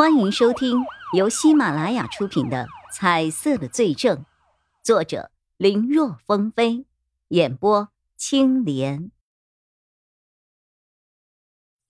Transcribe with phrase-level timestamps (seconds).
[0.00, 4.16] 欢迎收听由喜马拉雅出品的《彩色的罪证》，
[4.82, 6.86] 作者林若风飞，
[7.28, 9.10] 演播青莲。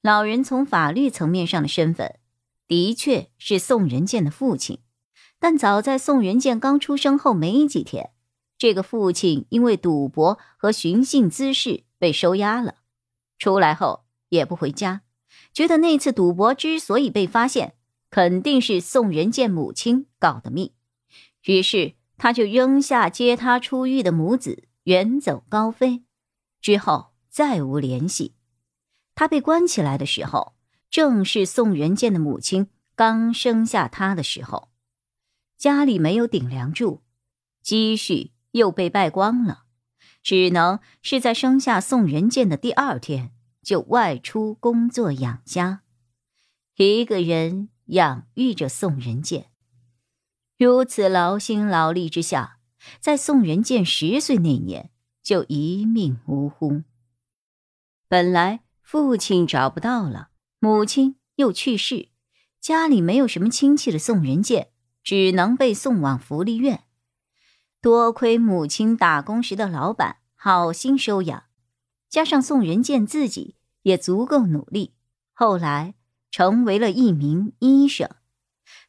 [0.03, 2.19] 老人从法律层面上的身份，
[2.67, 4.81] 的确是宋仁健的父亲，
[5.39, 8.11] 但早在宋仁健刚出生后没几天，
[8.59, 12.75] 这个父亲因为赌博和寻衅滋事被收押了，
[13.39, 15.03] 出来后也不回家。
[15.53, 17.75] 觉得那次赌博之所以被发现，
[18.11, 20.75] 肯定是宋仁健母亲搞的密，
[21.45, 26.03] 于是他就扔下接他出狱的母子，远走高飞，
[26.61, 28.35] 之后再无联系。
[29.15, 30.55] 他被关起来的时候，
[30.91, 34.71] 正是宋仁健的母亲刚生下他的时候，
[35.57, 37.03] 家里没有顶梁柱，
[37.63, 39.65] 积蓄又被败光了，
[40.23, 43.33] 只能是在生下宋仁健的第二天。
[43.63, 45.83] 就外出工作养家，
[46.77, 49.51] 一个人养育着宋仁健。
[50.59, 52.59] 如此劳心劳力之下，
[53.01, 54.91] 在宋仁健十岁那年
[55.23, 56.83] 就一命呜呼。
[58.09, 62.09] 本来父亲找不到了，母亲又去世，
[62.61, 64.71] 家里没有什么亲戚的宋仁健
[65.03, 66.85] 只能被送往福利院。
[67.81, 71.45] 多亏母亲打工时的老板好心收养。
[72.09, 74.95] 加上宋仁健自己也足够努力，
[75.33, 75.95] 后来
[76.31, 78.09] 成为了一名医生。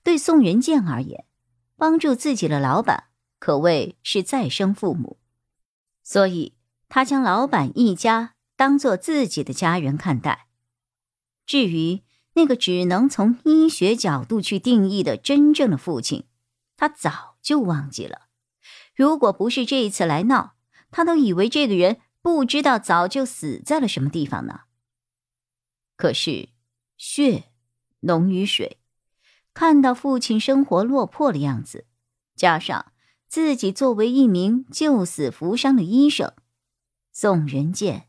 [0.04, 1.26] 对宋仁健而言，
[1.76, 3.06] 帮助自己的老板
[3.40, 5.20] 可谓是再生父母，
[6.04, 6.56] 所以
[6.90, 10.48] 他将老板一家当做自己的家人看待。
[11.46, 12.02] 至于
[12.34, 16.26] 那个只能从医学角度去定义的真正的父亲，
[16.78, 18.28] 他早就忘记了。
[18.96, 20.56] 如果不是这一次来闹，
[20.92, 22.00] 他都以为这个人。
[22.24, 24.60] 不知道早就死在了什么地方呢。
[25.98, 26.50] 可是
[27.04, 27.46] 血
[28.02, 28.78] 浓于水，
[29.56, 31.88] 看到父亲生活落魄的样子，
[32.36, 32.94] 加上
[33.28, 36.32] 自己作为一名救死扶伤的医生，
[37.12, 38.08] 宋仁健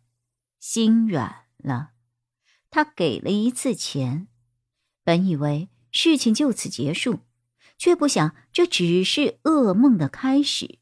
[0.61, 1.93] 心软了。
[2.69, 4.29] 他给了一次钱，
[5.03, 7.21] 本以为事情就此结束，
[7.79, 10.79] 却不想这只是噩梦的开始。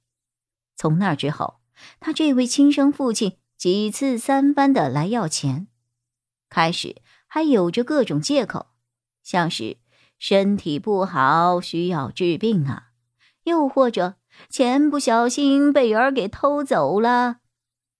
[0.75, 1.61] 从那之后。
[1.99, 5.67] 他这位亲生父亲几次三番的来要钱，
[6.51, 7.01] 开始
[7.33, 8.67] 还有着各种借口，
[9.23, 9.77] 像是
[10.19, 12.89] 身体不好需要治病啊，
[13.45, 14.17] 又或者
[14.49, 17.37] 钱不小心被人给偷走了，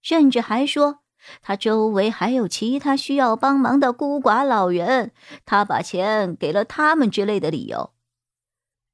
[0.03, 0.99] 甚至还说
[1.43, 5.13] 他周围还有其他需要帮忙的孤寡老人，
[5.47, 7.93] 他把钱给了他们之类的理由。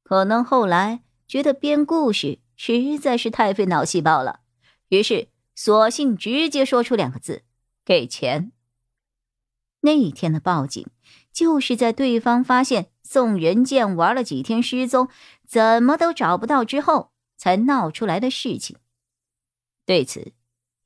[0.04, 4.40] 可能后来觉得编故事实在是太费脑细胞了。
[4.90, 7.42] 于是，索性直接说出两个字
[7.86, 8.52] ：“给钱。”
[9.80, 10.86] 那天的报警，
[11.32, 15.08] 就是在对方发现宋仁健玩了几天失踪，
[15.46, 18.76] 怎么都找不到之后，才闹出来的事情。
[19.84, 20.32] 对此，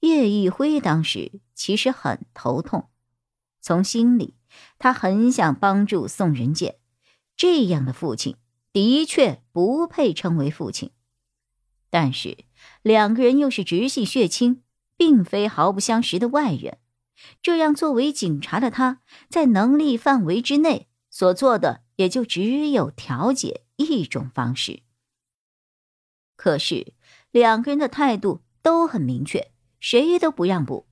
[0.00, 2.90] 叶一辉当时其实很头痛，
[3.62, 4.34] 从心里，
[4.78, 6.76] 他很想帮助宋仁健。
[7.36, 8.36] 这样的父亲，
[8.72, 10.90] 的确不配称为父亲。
[11.88, 12.44] 但是
[12.82, 14.62] 两个人又是直系血亲，
[14.98, 16.76] 并非毫不相识的外人，
[17.42, 24.82] 这样作为警察的他，在能力范围之内所做的也就只有调解一种方式。
[26.36, 26.94] 可是
[27.30, 30.86] 两个人的态度都很明确，谁都不让步。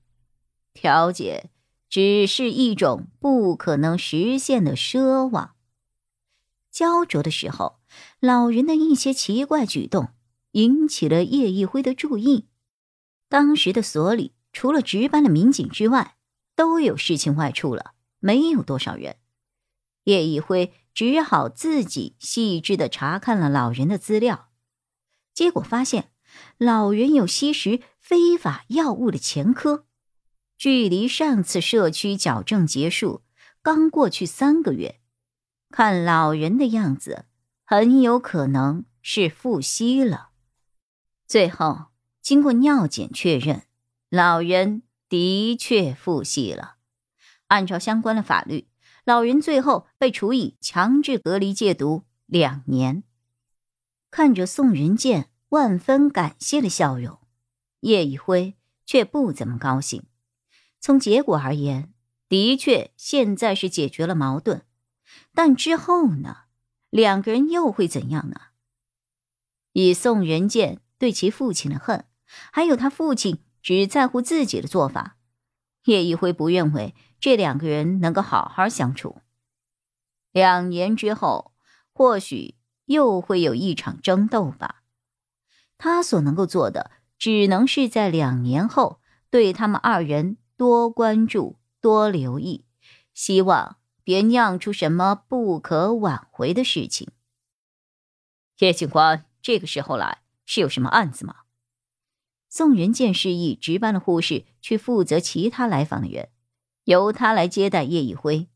[0.75, 1.50] 调解
[1.89, 5.55] 只是一种不可能实现的奢望。
[6.71, 7.81] 焦灼的时候，
[8.21, 10.10] 老人的一些奇怪举动。
[10.53, 12.49] 引起了叶一辉的注意。
[13.28, 16.16] 当时的所里除了值班的民警之外，
[16.58, 19.19] 都有事情外出了，没有多少人。
[20.02, 24.48] 叶一辉只好自己细致的查看了老人的资料，
[25.32, 26.10] 结果发现
[26.56, 29.86] 老人有吸食非法药物的前科，
[30.56, 33.22] 距离上次社区矫正结束
[33.62, 34.98] 刚过去三个月，
[35.70, 37.26] 看老人的样子，
[37.65, 40.30] 很有可能是复吸了。
[41.28, 41.84] 最后，
[42.21, 43.62] 经过尿检确认，
[44.10, 46.77] 老人的确复吸了。
[47.47, 48.69] 按照相关的法律，
[49.05, 53.03] 老人最后被处以强制隔离戒毒两年。
[54.10, 57.19] 看着宋仁健万分感谢的笑容，
[57.81, 60.05] 叶一辉却不怎么高兴。
[60.81, 61.93] 从结果而言，
[62.28, 64.63] 的确现在是解决了矛盾，
[65.34, 66.45] 但之后呢？
[66.91, 68.41] 两个人又会怎样呢？
[69.72, 70.81] 以宋仁健。
[71.01, 72.07] 对其父亲的恨，
[72.51, 75.18] 还有他父亲只在乎自己的做法，
[75.84, 79.20] 叶一辉不认为这两个人能够好好相处。
[80.32, 81.53] 两年之后，
[81.92, 82.54] 或许
[82.86, 84.84] 又会有一场争斗吧。
[85.76, 92.64] 他所能够做的，只能是在两年后对他们二人多关注、多留意，
[93.12, 97.10] 希望别酿出什么不可挽回的事情。
[98.60, 101.41] 叶警官，这个时候来是有什么案子吗？
[102.59, 106.31] 宋仁健示意值班的护士去负责其他来访的人，
[106.83, 108.49] 由他来接待叶一辉。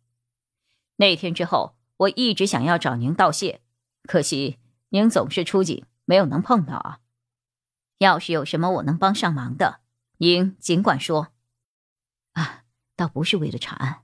[0.97, 3.61] 那天之后，我一直想要找您道谢，
[4.03, 4.59] 可惜
[4.89, 6.99] 您总是出警，没有能碰到啊。
[7.99, 9.79] 要是有什么我能帮上忙的，
[10.17, 11.29] 您尽管说。
[12.33, 12.65] 啊，
[12.97, 14.01] 倒不是为了查案，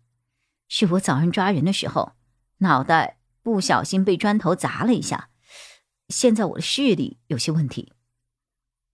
[0.68, 2.12] 是我早上抓人的时候，
[2.58, 5.30] 脑袋不小心被砖头砸了一下，
[6.08, 7.92] 现在我的视力有些问题。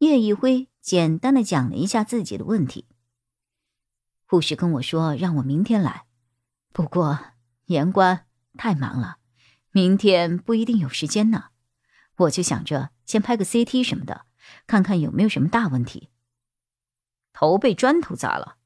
[0.05, 2.87] 叶一辉简单的讲了一下自己的问题。
[4.25, 6.07] 护士跟我说让我明天来，
[6.73, 7.19] 不过
[7.65, 9.17] 严官太忙了，
[9.73, 11.47] 明天不一定有时间呢。
[12.17, 14.27] 我就想着先拍个 CT 什么的。
[14.67, 16.11] 看看有没有什么大问题。
[17.33, 18.59] 头被砖头砸了，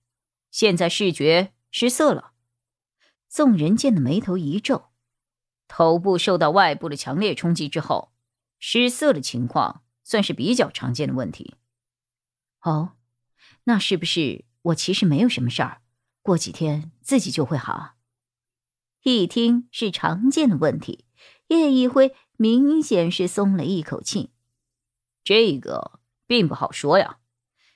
[0.50, 2.32] 现在视觉失色了。
[3.28, 4.90] 宋仁健的眉头一皱，
[5.68, 8.12] 头部受到外部的强烈冲击之后，
[8.58, 11.54] 失色的情况算是比较常见的问题。
[12.62, 12.96] 哦，
[13.64, 15.82] 那是不是我其实没有什么事儿，
[16.22, 17.96] 过几天自己就会好？
[19.02, 21.04] 一听是常见的问题，
[21.48, 24.30] 叶一辉明显是松了一口气。
[25.22, 27.18] 这个并不好说呀，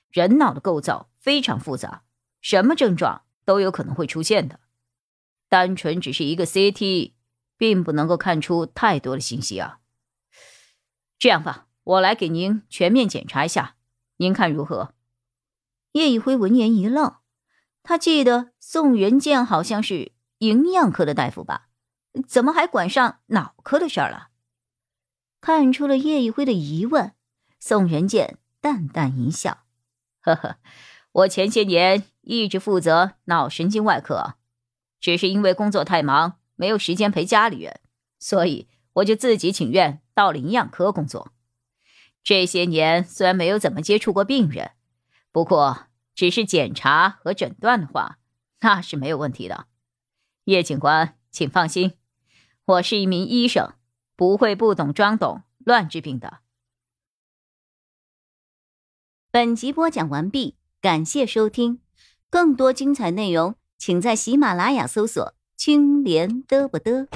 [0.09, 2.03] 人脑的构造非常复杂，
[2.41, 4.59] 什么症状都有可能会出现的。
[5.49, 7.13] 单纯只是一个 CT，
[7.57, 9.81] 并不能够看出太多的信息啊。
[11.19, 13.75] 这样吧，我来给您全面检查一下，
[14.17, 14.93] 您看如何？
[15.91, 17.15] 叶一辉闻言一愣，
[17.83, 21.67] 他记得宋仁健好像是营养科的大夫吧，
[22.27, 24.29] 怎么还管上脑科的事儿了？
[25.41, 27.13] 看出了叶一辉的疑问。
[27.59, 29.59] 宋仁健淡淡一笑
[30.19, 30.57] ：“呵呵，
[31.11, 34.35] 我前些年一直负责脑神经外科，
[34.99, 37.79] 只是因为工作太忙，没有时间陪家里人，
[38.19, 41.31] 所以我就自己请愿到了营养科工作。
[42.23, 44.71] 这些年虽然没有怎么接触过病人，
[45.31, 48.19] 不过只是检查和诊断的话，
[48.61, 49.67] 那是没有问题的。
[50.45, 51.97] 叶警官，请放心，
[52.65, 53.73] 我是一名医生，
[54.15, 56.39] 不会不懂装懂乱治病的。”
[59.29, 61.81] 本集播讲完毕，感谢收听，
[62.29, 67.07] 更多精彩内容，请在喜马拉雅搜索“青莲嘚不嘚”。